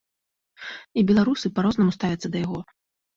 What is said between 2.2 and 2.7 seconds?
да яго.